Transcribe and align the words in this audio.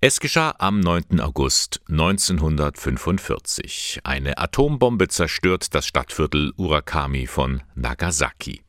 Es 0.00 0.20
geschah 0.20 0.54
am 0.58 0.78
9. 0.78 1.20
August 1.20 1.80
1945. 1.88 3.98
Eine 4.04 4.38
Atombombe 4.38 5.08
zerstört 5.08 5.74
das 5.74 5.88
Stadtviertel 5.88 6.52
Urakami 6.56 7.26
von 7.26 7.64
Nagasaki. 7.74 8.62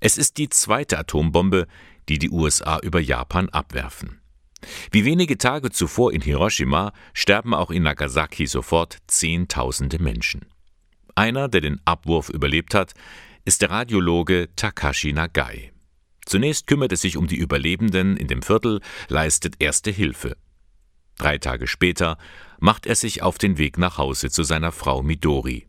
Es 0.00 0.16
ist 0.16 0.38
die 0.38 0.48
zweite 0.48 0.98
Atombombe, 0.98 1.66
die 2.08 2.18
die 2.18 2.30
USA 2.30 2.78
über 2.78 2.98
Japan 2.98 3.50
abwerfen. 3.50 4.22
Wie 4.90 5.04
wenige 5.04 5.36
Tage 5.36 5.70
zuvor 5.70 6.14
in 6.14 6.22
Hiroshima 6.22 6.94
sterben 7.12 7.52
auch 7.52 7.70
in 7.70 7.82
Nagasaki 7.82 8.46
sofort 8.46 8.96
Zehntausende 9.06 9.98
Menschen. 9.98 10.46
Einer, 11.14 11.48
der 11.48 11.60
den 11.60 11.82
Abwurf 11.84 12.30
überlebt 12.30 12.74
hat, 12.74 12.94
ist 13.44 13.60
der 13.60 13.68
Radiologe 13.68 14.48
Takashi 14.56 15.12
Nagai. 15.12 15.72
Zunächst 16.24 16.66
kümmert 16.66 16.92
er 16.92 16.96
sich 16.96 17.18
um 17.18 17.26
die 17.26 17.36
Überlebenden 17.36 18.16
in 18.16 18.28
dem 18.28 18.40
Viertel, 18.40 18.80
leistet 19.08 19.56
erste 19.58 19.90
Hilfe. 19.90 20.38
Drei 21.18 21.38
Tage 21.38 21.66
später 21.66 22.18
macht 22.58 22.86
er 22.86 22.94
sich 22.94 23.22
auf 23.22 23.38
den 23.38 23.58
Weg 23.58 23.78
nach 23.78 23.98
Hause 23.98 24.30
zu 24.30 24.42
seiner 24.42 24.72
Frau 24.72 25.02
Midori. 25.02 25.66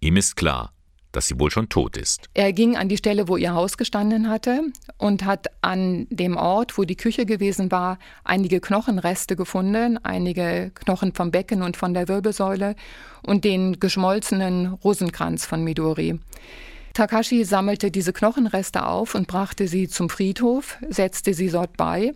Ihm 0.00 0.16
ist 0.16 0.36
klar, 0.36 0.72
dass 1.12 1.28
sie 1.28 1.40
wohl 1.40 1.50
schon 1.50 1.68
tot 1.68 1.96
ist. 1.96 2.28
Er 2.34 2.52
ging 2.52 2.76
an 2.76 2.88
die 2.88 2.98
Stelle, 2.98 3.26
wo 3.26 3.36
ihr 3.36 3.54
Haus 3.54 3.78
gestanden 3.78 4.28
hatte 4.28 4.60
und 4.98 5.24
hat 5.24 5.46
an 5.62 6.06
dem 6.10 6.36
Ort, 6.36 6.76
wo 6.76 6.84
die 6.84 6.96
Küche 6.96 7.24
gewesen 7.24 7.70
war, 7.72 7.98
einige 8.22 8.60
Knochenreste 8.60 9.34
gefunden, 9.34 9.98
einige 10.04 10.72
Knochen 10.74 11.14
vom 11.14 11.30
Becken 11.30 11.62
und 11.62 11.76
von 11.76 11.94
der 11.94 12.08
Wirbelsäule 12.08 12.76
und 13.22 13.44
den 13.44 13.80
geschmolzenen 13.80 14.66
Rosenkranz 14.66 15.46
von 15.46 15.64
Midori. 15.64 16.20
Takashi 16.96 17.44
sammelte 17.44 17.90
diese 17.90 18.14
Knochenreste 18.14 18.86
auf 18.86 19.14
und 19.14 19.28
brachte 19.28 19.68
sie 19.68 19.86
zum 19.86 20.08
Friedhof, 20.08 20.78
setzte 20.88 21.34
sie 21.34 21.50
dort 21.50 21.76
bei. 21.76 22.14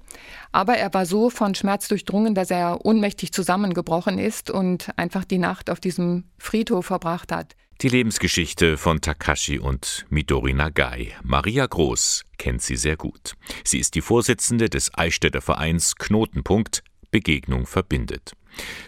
Aber 0.52 0.78
er 0.78 0.94
war 0.94 1.04
so 1.04 1.28
von 1.28 1.54
Schmerz 1.54 1.86
durchdrungen, 1.88 2.34
dass 2.34 2.50
er 2.50 2.86
ohnmächtig 2.86 3.30
zusammengebrochen 3.30 4.18
ist 4.18 4.50
und 4.50 4.88
einfach 4.96 5.26
die 5.26 5.36
Nacht 5.36 5.68
auf 5.68 5.80
diesem 5.80 6.24
Friedhof 6.38 6.86
verbracht 6.86 7.30
hat. 7.30 7.56
Die 7.82 7.90
Lebensgeschichte 7.90 8.78
von 8.78 9.02
Takashi 9.02 9.58
und 9.58 10.06
Midori 10.08 10.54
Nagai. 10.54 11.12
Maria 11.22 11.66
Groß 11.66 12.24
kennt 12.38 12.62
sie 12.62 12.76
sehr 12.76 12.96
gut. 12.96 13.34
Sie 13.62 13.80
ist 13.80 13.94
die 13.94 14.00
Vorsitzende 14.00 14.70
des 14.70 14.96
Eichstätter 14.96 15.42
Vereins 15.42 15.96
Knotenpunkt 15.96 16.82
Begegnung 17.10 17.66
verbindet. 17.66 18.32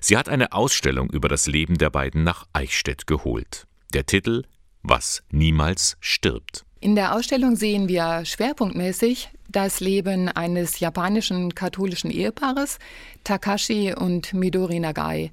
Sie 0.00 0.16
hat 0.16 0.30
eine 0.30 0.52
Ausstellung 0.52 1.10
über 1.10 1.28
das 1.28 1.46
Leben 1.46 1.76
der 1.76 1.90
beiden 1.90 2.24
nach 2.24 2.46
Eichstätt 2.54 3.06
geholt. 3.06 3.66
Der 3.92 4.06
Titel 4.06 4.44
was 4.82 5.22
niemals 5.30 5.96
stirbt. 6.00 6.64
In 6.80 6.96
der 6.96 7.14
Ausstellung 7.14 7.54
sehen 7.54 7.88
wir 7.88 8.24
schwerpunktmäßig 8.24 9.30
das 9.48 9.80
Leben 9.80 10.28
eines 10.28 10.80
japanischen 10.80 11.54
katholischen 11.54 12.10
Ehepaares, 12.10 12.78
Takashi 13.22 13.94
und 13.94 14.34
Midori 14.34 14.80
Nagai. 14.80 15.30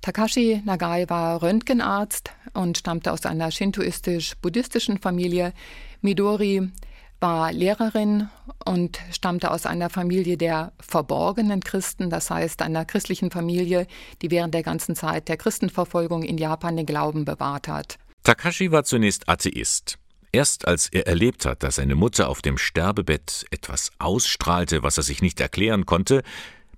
Takashi 0.00 0.62
Nagai 0.64 1.04
war 1.08 1.42
Röntgenarzt 1.42 2.30
und 2.54 2.78
stammte 2.78 3.12
aus 3.12 3.26
einer 3.26 3.50
shintoistisch-buddhistischen 3.50 4.98
Familie. 4.98 5.52
Midori 6.00 6.70
war 7.20 7.52
Lehrerin 7.52 8.28
und 8.64 9.00
stammte 9.10 9.50
aus 9.50 9.66
einer 9.66 9.90
Familie 9.90 10.36
der 10.36 10.72
verborgenen 10.78 11.60
Christen, 11.60 12.10
das 12.10 12.30
heißt 12.30 12.62
einer 12.62 12.84
christlichen 12.84 13.30
Familie, 13.30 13.86
die 14.22 14.30
während 14.30 14.54
der 14.54 14.62
ganzen 14.62 14.94
Zeit 14.94 15.28
der 15.28 15.36
Christenverfolgung 15.36 16.22
in 16.22 16.38
Japan 16.38 16.76
den 16.76 16.86
Glauben 16.86 17.24
bewahrt 17.24 17.66
hat. 17.66 17.98
Takashi 18.28 18.70
war 18.70 18.84
zunächst 18.84 19.26
Atheist. 19.26 19.96
Erst 20.32 20.68
als 20.68 20.90
er 20.92 21.06
erlebt 21.06 21.46
hat, 21.46 21.62
dass 21.62 21.76
seine 21.76 21.94
Mutter 21.94 22.28
auf 22.28 22.42
dem 22.42 22.58
Sterbebett 22.58 23.46
etwas 23.50 23.90
ausstrahlte, 23.98 24.82
was 24.82 24.98
er 24.98 25.02
sich 25.02 25.22
nicht 25.22 25.40
erklären 25.40 25.86
konnte, 25.86 26.22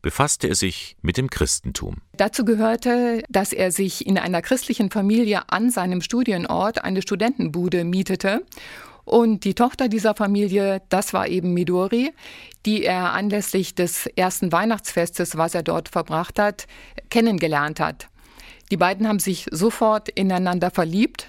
befasste 0.01 0.47
er 0.47 0.55
sich 0.55 0.95
mit 1.03 1.17
dem 1.17 1.29
Christentum. 1.29 1.97
Dazu 2.17 2.45
gehörte, 2.45 3.25
dass 3.29 3.53
er 3.53 3.73
sich 3.73 4.07
in 4.07 4.17
einer 4.17 4.43
christlichen 4.43 4.93
Familie 4.93 5.43
an 5.49 5.71
seinem 5.71 6.03
Studienort 6.03 6.85
eine 6.85 7.03
Studentenbude 7.03 7.83
mietete. 7.83 8.47
Und 9.05 9.43
die 9.43 9.55
Tochter 9.55 9.89
dieser 9.89 10.15
Familie, 10.15 10.83
das 10.89 11.13
war 11.13 11.27
eben 11.27 11.53
Midori, 11.53 12.13
die 12.65 12.85
er 12.85 13.13
anlässlich 13.13 13.75
des 13.75 14.07
ersten 14.07 14.53
Weihnachtsfestes, 14.53 15.37
was 15.37 15.57
er 15.57 15.65
dort 15.65 15.89
verbracht 15.89 16.39
hat, 16.39 16.69
kennengelernt 17.09 17.81
hat. 17.81 18.10
Die 18.71 18.77
beiden 18.77 19.09
haben 19.09 19.19
sich 19.19 19.47
sofort 19.51 20.09
ineinander 20.09 20.71
verliebt. 20.71 21.29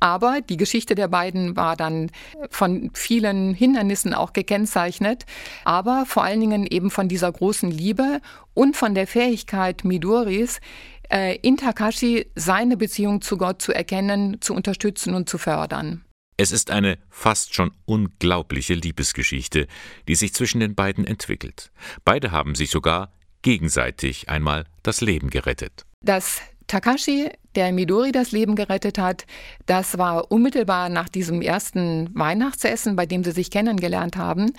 Aber 0.00 0.40
die 0.40 0.56
Geschichte 0.56 0.96
der 0.96 1.06
beiden 1.06 1.54
war 1.54 1.76
dann 1.76 2.10
von 2.50 2.90
vielen 2.92 3.54
Hindernissen 3.54 4.14
auch 4.14 4.32
gekennzeichnet, 4.32 5.26
aber 5.64 6.06
vor 6.06 6.24
allen 6.24 6.40
Dingen 6.40 6.66
eben 6.66 6.90
von 6.90 7.06
dieser 7.06 7.30
großen 7.30 7.70
Liebe 7.70 8.20
und 8.52 8.76
von 8.76 8.96
der 8.96 9.06
Fähigkeit 9.06 9.84
Midoris, 9.84 10.60
äh, 11.08 11.36
in 11.42 11.56
Takashi 11.56 12.26
seine 12.34 12.76
Beziehung 12.76 13.20
zu 13.20 13.36
Gott 13.36 13.62
zu 13.62 13.72
erkennen, 13.72 14.38
zu 14.40 14.54
unterstützen 14.54 15.14
und 15.14 15.28
zu 15.28 15.38
fördern. 15.38 16.04
Es 16.36 16.50
ist 16.50 16.72
eine 16.72 16.98
fast 17.08 17.54
schon 17.54 17.70
unglaubliche 17.84 18.74
Liebesgeschichte, 18.74 19.68
die 20.08 20.16
sich 20.16 20.34
zwischen 20.34 20.58
den 20.58 20.74
beiden 20.74 21.06
entwickelt. 21.06 21.70
Beide 22.04 22.32
haben 22.32 22.56
sich 22.56 22.70
sogar 22.70 23.12
gegenseitig 23.42 24.28
einmal 24.28 24.64
das 24.82 25.00
Leben 25.00 25.30
gerettet. 25.30 25.84
Das 26.00 26.40
Takashi, 26.66 27.30
der 27.54 27.72
Midori 27.72 28.12
das 28.12 28.32
Leben 28.32 28.56
gerettet 28.56 28.98
hat, 28.98 29.26
das 29.66 29.98
war 29.98 30.30
unmittelbar 30.30 30.88
nach 30.88 31.08
diesem 31.08 31.42
ersten 31.42 32.10
Weihnachtsessen, 32.14 32.96
bei 32.96 33.06
dem 33.06 33.24
sie 33.24 33.32
sich 33.32 33.50
kennengelernt 33.50 34.16
haben. 34.16 34.52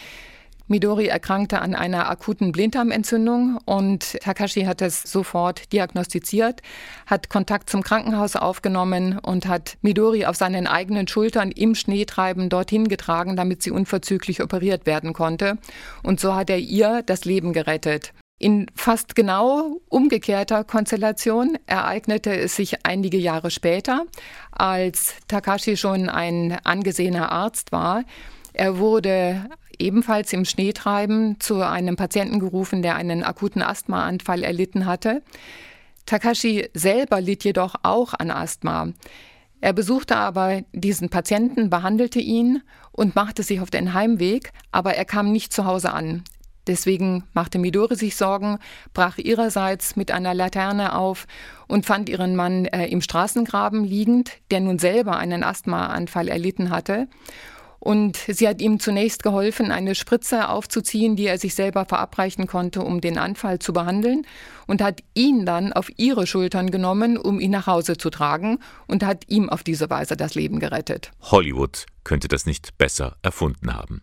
Midori 0.68 1.08
erkrankte 1.08 1.62
an 1.62 1.76
einer 1.76 2.10
akuten 2.10 2.54
Blinddarmentzündung 2.54 3.60
und 3.66 4.18
Takashi 4.22 4.64
hat 4.64 4.82
es 4.82 5.04
sofort 5.04 5.74
diagnostiziert, 5.74 6.62
hat 7.06 7.30
Kontakt 7.30 7.70
zum 7.70 7.84
Krankenhaus 7.84 8.38
aufgenommen 8.38 9.20
und 9.20 9.46
hat 9.46 9.78
Midori 9.82 10.26
auf 10.26 10.38
seinen 10.38 10.66
eigenen 10.66 11.08
Schultern 11.08 11.52
im 11.52 11.76
Schneetreiben 11.76 12.48
dorthin 12.48 12.88
getragen, 12.88 13.36
damit 13.36 13.62
sie 13.62 13.72
unverzüglich 13.72 14.42
operiert 14.42 14.86
werden 14.86 15.12
konnte. 15.12 15.58
Und 16.02 16.22
so 16.22 16.34
hat 16.34 16.50
er 16.50 16.60
ihr 16.60 17.04
das 17.06 17.26
Leben 17.26 17.52
gerettet. 17.52 18.14
In 18.40 18.68
fast 18.76 19.16
genau 19.16 19.80
umgekehrter 19.90 20.64
Konstellation 20.64 21.58
ereignete 21.66 22.36
es 22.36 22.56
sich 22.56 22.86
einige 22.86 23.18
Jahre 23.18 23.52
später, 23.52 24.06
als 24.52 25.16
Takashi 25.28 25.78
schon 25.78 26.10
ein 26.10 26.58
angesehener 26.66 27.32
Arzt 27.32 27.72
war. 27.72 28.04
Er 28.52 28.78
wurde 28.78 29.46
ebenfalls 29.80 30.34
im 30.34 30.46
Schneetreiben 30.46 31.40
zu 31.40 31.62
einem 31.62 31.96
Patienten 31.96 32.40
gerufen, 32.40 32.82
der 32.82 32.96
einen 32.96 33.24
akuten 33.24 33.62
Asthmaanfall 33.62 34.44
erlitten 34.44 34.86
hatte. 34.86 35.24
Takashi 36.06 36.70
selber 36.74 37.22
litt 37.22 37.44
jedoch 37.44 37.76
auch 37.84 38.14
an 38.14 38.30
Asthma. 38.30 38.90
Er 39.62 39.72
besuchte 39.72 40.18
aber 40.18 40.64
diesen 40.74 41.10
Patienten, 41.10 41.70
behandelte 41.70 42.20
ihn 42.20 42.62
und 42.92 43.16
machte 43.16 43.44
sich 43.44 43.62
auf 43.62 43.70
den 43.70 43.94
Heimweg, 43.94 44.52
aber 44.72 44.96
er 44.96 45.06
kam 45.06 45.32
nicht 45.32 45.54
zu 45.54 45.64
Hause 45.64 45.94
an. 45.94 46.26
Deswegen 46.68 47.24
machte 47.34 47.60
Midori 47.60 47.96
sich 47.96 48.16
Sorgen, 48.16 48.58
brach 48.94 49.18
ihrerseits 49.18 49.96
mit 49.96 50.12
einer 50.12 50.34
Laterne 50.34 50.96
auf 50.96 51.28
und 51.68 51.86
fand 51.86 52.10
ihren 52.10 52.36
Mann 52.36 52.66
äh, 52.66 52.88
im 52.88 53.02
Straßengraben 53.02 53.84
liegend, 53.84 54.32
der 54.52 54.62
nun 54.62 54.80
selber 54.80 55.18
einen 55.18 55.44
Asthmaanfall 55.44 56.28
erlitten 56.28 56.70
hatte. 56.70 57.08
Und 57.84 58.16
sie 58.16 58.48
hat 58.48 58.62
ihm 58.62 58.80
zunächst 58.80 59.24
geholfen, 59.24 59.70
eine 59.70 59.94
Spritze 59.94 60.48
aufzuziehen, 60.48 61.18
die 61.18 61.28
er 61.28 61.38
sich 61.38 61.54
selber 61.54 61.84
verabreichen 61.84 62.48
konnte, 62.48 62.82
um 62.82 63.02
den 63.02 63.18
Anfall 63.18 63.60
zu 63.60 63.74
behandeln, 63.74 64.26
und 64.68 64.82
hat 64.82 65.02
ihn 65.16 65.46
dann 65.46 65.74
auf 65.74 65.90
ihre 65.98 66.26
Schultern 66.26 66.72
genommen, 66.72 67.18
um 67.18 67.42
ihn 67.42 67.52
nach 67.52 67.68
Hause 67.68 67.98
zu 67.98 68.10
tragen, 68.10 68.60
und 68.88 69.04
hat 69.04 69.26
ihm 69.28 69.50
auf 69.50 69.64
diese 69.64 69.90
Weise 69.90 70.16
das 70.16 70.34
Leben 70.34 70.60
gerettet. 70.60 71.12
Hollywood 71.24 71.86
könnte 72.06 72.30
das 72.30 72.46
nicht 72.46 72.78
besser 72.78 73.18
erfunden 73.22 73.74
haben. 73.74 74.02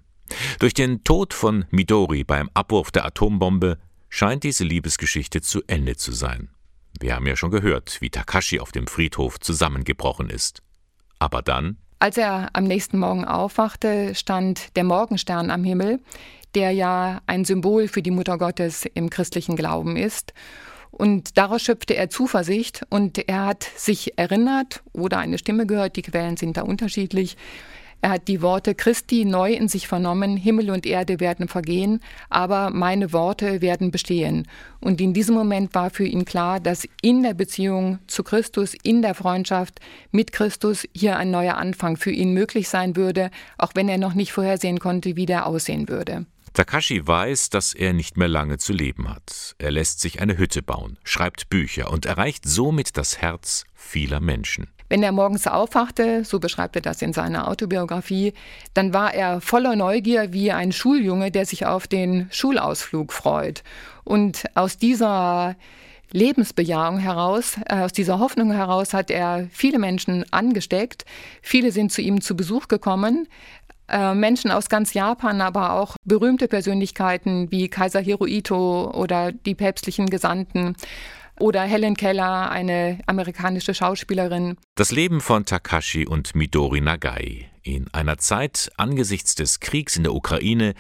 Durch 0.59 0.75
den 0.75 1.05
Tod 1.05 1.35
von 1.35 1.65
Midori 1.71 2.25
beim 2.25 2.51
Abwurf 2.55 2.91
der 2.91 3.05
Atombombe 3.05 3.79
scheint 4.09 4.45
diese 4.45 4.65
Liebesgeschichte 4.65 5.41
zu 5.41 5.63
Ende 5.67 5.97
zu 5.97 6.13
sein. 6.13 6.51
Wir 6.99 7.15
haben 7.15 7.27
ja 7.27 7.37
schon 7.37 7.51
gehört, 7.51 8.01
wie 8.01 8.11
Takashi 8.11 8.61
auf 8.61 8.73
dem 8.73 8.87
Friedhof 8.87 9.39
zusammengebrochen 9.41 10.29
ist. 10.29 10.63
Aber 11.19 11.43
dann? 11.43 11.79
Als 11.99 12.17
er 12.17 12.51
am 12.55 12.65
nächsten 12.65 12.99
Morgen 12.99 13.25
aufwachte, 13.25 14.15
stand 14.15 14.77
der 14.77 14.85
Morgenstern 14.85 15.51
am 15.51 15.65
Himmel, 15.65 16.01
der 16.55 16.73
ja 16.73 17.21
ein 17.27 17.45
Symbol 17.45 17.89
für 17.89 18.03
die 18.03 18.11
Mutter 18.11 18.39
Gottes 18.39 18.87
im 18.95 19.11
christlichen 19.11 19.57
Glauben 19.57 19.97
ist. 19.97 20.33
Und 20.91 21.39
daraus 21.39 21.63
schöpfte 21.63 21.95
er 21.95 22.11
Zuversicht 22.11 22.85
und 22.89 23.29
er 23.29 23.47
hat 23.47 23.65
sich 23.77 24.19
erinnert 24.19 24.83
oder 24.93 25.19
eine 25.19 25.39
Stimme 25.39 25.67
gehört, 25.67 25.97
die 25.97 26.03
Quellen 26.03 26.37
sind 26.37 26.57
da 26.57 26.63
unterschiedlich, 26.63 27.37
er 28.03 28.11
hat 28.11 28.29
die 28.29 28.41
Worte 28.41 28.75
Christi 28.75 29.25
neu 29.25 29.53
in 29.53 29.69
sich 29.69 29.87
vernommen, 29.87 30.37
Himmel 30.37 30.71
und 30.71 30.87
Erde 30.87 31.21
werden 31.21 31.49
vergehen, 31.49 32.01
aber 32.31 32.71
meine 32.71 33.13
Worte 33.13 33.61
werden 33.61 33.91
bestehen. 33.91 34.49
Und 34.81 35.01
in 35.01 35.13
diesem 35.13 35.35
Moment 35.35 35.75
war 35.75 35.91
für 35.91 36.07
ihn 36.07 36.25
klar, 36.25 36.61
dass 36.61 36.89
in 37.03 37.23
der 37.23 37.35
Beziehung 37.35 37.99
zu 38.07 38.23
Christus, 38.23 38.75
in 38.83 39.03
der 39.03 39.15
Freundschaft 39.15 39.81
mit 40.11 40.33
Christus 40.33 40.87
hier 40.95 41.19
ein 41.19 41.31
neuer 41.31 41.57
Anfang 41.57 41.97
für 41.97 42.11
ihn 42.11 42.33
möglich 42.33 42.69
sein 42.69 42.97
würde, 42.97 43.31
auch 43.59 43.73
wenn 43.75 43.89
er 43.89 43.99
noch 43.99 44.15
nicht 44.15 44.33
vorhersehen 44.33 44.79
konnte, 44.79 45.17
wie 45.17 45.27
der 45.27 45.47
aussehen 45.47 45.89
würde. 45.89 46.27
Takashi 46.53 47.07
weiß, 47.07 47.51
dass 47.51 47.75
er 47.75 47.93
nicht 47.93 48.17
mehr 48.17 48.29
lange 48.29 48.59
zu 48.59 48.73
leben 48.73 49.09
hat. 49.09 49.55
Er 49.59 49.71
lässt 49.71 50.01
sich 50.01 50.21
eine 50.21 50.37
Hütte 50.37 50.63
bauen, 50.63 50.99
schreibt 51.05 51.49
Bücher 51.49 51.93
und 51.93 52.07
erreicht 52.07 52.45
somit 52.45 52.97
das 52.97 53.19
Herz 53.19 53.65
vieler 53.75 54.21
Menschen. 54.21 54.69
Wenn 54.91 55.05
er 55.05 55.13
morgens 55.13 55.47
aufwachte, 55.47 56.25
so 56.25 56.41
beschreibt 56.41 56.75
er 56.75 56.83
das 56.83 57.01
in 57.01 57.13
seiner 57.13 57.47
Autobiografie, 57.47 58.35
dann 58.75 58.93
war 58.93 59.15
er 59.15 59.41
voller 59.41 59.77
Neugier 59.77 60.33
wie 60.33 60.51
ein 60.51 60.73
Schuljunge, 60.73 61.31
der 61.31 61.47
sich 61.47 61.65
auf 61.65 61.87
den 61.87 62.27
Schulausflug 62.33 63.13
freut. 63.13 63.63
Und 64.03 64.45
aus 64.57 64.79
dieser 64.79 65.55
Lebensbejahung 66.11 66.99
heraus, 66.99 67.57
äh, 67.69 67.77
aus 67.77 67.93
dieser 67.93 68.19
Hoffnung 68.19 68.51
heraus 68.51 68.93
hat 68.93 69.13
er 69.13 69.47
viele 69.53 69.79
Menschen 69.79 70.25
angesteckt. 70.33 71.05
Viele 71.41 71.71
sind 71.71 71.93
zu 71.93 72.03
ihm 72.03 72.21
zu 72.21 72.35
Besuch 72.35 72.67
gekommen. 72.67 73.29
Äh, 73.87 74.15
Menschen 74.15 74.51
aus 74.51 74.69
ganz 74.69 74.93
Japan, 74.93 75.41
aber 75.41 75.75
auch 75.75 75.95
berühmte 76.05 76.49
Persönlichkeiten 76.49 77.53
wie 77.53 77.69
Kaiser 77.69 78.01
Hirohito 78.01 78.91
oder 78.91 79.31
die 79.31 79.55
päpstlichen 79.55 80.11
Gesandten 80.11 80.75
oder 81.41 81.63
Helen 81.63 81.97
Keller, 81.97 82.51
eine 82.51 82.99
amerikanische 83.07 83.75
Schauspielerin. 83.75 84.57
Das 84.77 84.93
Leben 84.93 85.21
von 85.21 85.45
Takashi 85.45 86.07
und 86.07 86.35
Midori 86.35 86.81
Nagai. 86.81 87.51
In 87.63 87.93
einer 87.93 88.19
Zeit 88.19 88.71
angesichts 88.77 89.35
des 89.35 89.61
Kriegs 89.61 89.97
in 89.97 90.05
der 90.05 90.15
Ukraine 90.15 90.75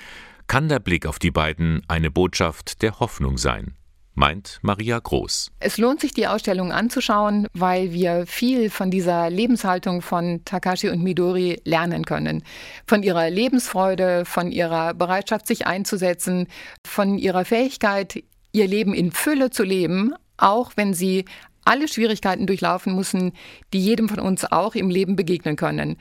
kann 0.46 0.68
der 0.68 0.78
Blick 0.78 1.06
auf 1.06 1.18
die 1.18 1.30
beiden 1.30 1.82
eine 1.88 2.10
Botschaft 2.10 2.82
der 2.82 3.00
Hoffnung 3.00 3.38
sein 3.38 3.74
meint 4.14 4.58
Maria 4.62 4.98
Groß. 4.98 5.50
Es 5.60 5.78
lohnt 5.78 6.00
sich, 6.00 6.12
die 6.12 6.26
Ausstellung 6.26 6.72
anzuschauen, 6.72 7.48
weil 7.54 7.92
wir 7.92 8.26
viel 8.26 8.70
von 8.70 8.90
dieser 8.90 9.30
Lebenshaltung 9.30 10.02
von 10.02 10.44
Takashi 10.44 10.90
und 10.90 11.02
Midori 11.02 11.60
lernen 11.64 12.04
können. 12.04 12.44
Von 12.86 13.02
ihrer 13.02 13.30
Lebensfreude, 13.30 14.24
von 14.24 14.52
ihrer 14.52 14.94
Bereitschaft, 14.94 15.46
sich 15.46 15.66
einzusetzen, 15.66 16.48
von 16.86 17.18
ihrer 17.18 17.44
Fähigkeit, 17.44 18.22
ihr 18.52 18.66
Leben 18.66 18.94
in 18.94 19.10
Fülle 19.10 19.50
zu 19.50 19.62
leben, 19.64 20.12
auch 20.40 20.72
wenn 20.76 20.94
sie 20.94 21.24
alle 21.64 21.88
Schwierigkeiten 21.88 22.46
durchlaufen 22.46 22.96
müssen, 22.96 23.32
die 23.72 23.80
jedem 23.80 24.08
von 24.08 24.18
uns 24.18 24.44
auch 24.50 24.74
im 24.74 24.90
Leben 24.90 25.16
begegnen 25.16 25.56
können. 25.56 25.96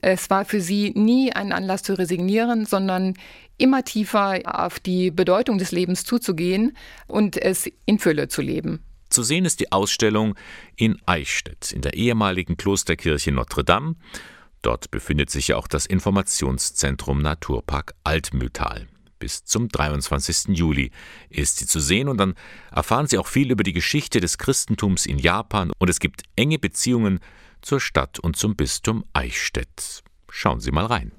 Es 0.00 0.30
war 0.30 0.44
für 0.44 0.60
sie 0.60 0.92
nie 0.94 1.32
ein 1.32 1.52
Anlass 1.52 1.82
zu 1.82 1.98
resignieren, 1.98 2.64
sondern 2.64 3.14
immer 3.58 3.84
tiefer 3.84 4.40
auf 4.44 4.80
die 4.80 5.10
Bedeutung 5.10 5.58
des 5.58 5.72
Lebens 5.72 6.04
zuzugehen 6.04 6.76
und 7.06 7.36
es 7.36 7.70
in 7.86 7.98
Fülle 7.98 8.28
zu 8.28 8.40
leben. 8.40 8.82
Zu 9.10 9.24
sehen 9.24 9.44
ist 9.44 9.58
die 9.58 9.72
Ausstellung 9.72 10.36
in 10.76 10.96
Eichstätt, 11.04 11.72
in 11.72 11.82
der 11.82 11.94
ehemaligen 11.94 12.56
Klosterkirche 12.56 13.32
Notre 13.32 13.64
Dame. 13.64 13.96
Dort 14.62 14.90
befindet 14.90 15.30
sich 15.30 15.48
ja 15.48 15.56
auch 15.56 15.66
das 15.66 15.86
Informationszentrum 15.86 17.20
Naturpark 17.20 17.94
Altmühltal. 18.04 18.86
Bis 19.20 19.44
zum 19.44 19.68
23. 19.68 20.56
Juli 20.56 20.90
ist 21.28 21.58
sie 21.58 21.66
zu 21.66 21.78
sehen 21.78 22.08
und 22.08 22.16
dann 22.16 22.34
erfahren 22.72 23.06
Sie 23.06 23.18
auch 23.18 23.26
viel 23.26 23.50
über 23.52 23.62
die 23.62 23.74
Geschichte 23.74 24.18
des 24.18 24.38
Christentums 24.38 25.06
in 25.06 25.18
Japan 25.18 25.70
und 25.78 25.90
es 25.90 26.00
gibt 26.00 26.22
enge 26.36 26.58
Beziehungen 26.58 27.20
zur 27.60 27.80
Stadt 27.80 28.18
und 28.18 28.36
zum 28.36 28.56
Bistum 28.56 29.04
Eichstätt. 29.12 30.02
Schauen 30.30 30.60
Sie 30.60 30.72
mal 30.72 30.86
rein. 30.86 31.12